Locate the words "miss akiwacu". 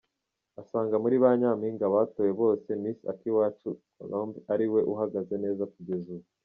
2.81-3.69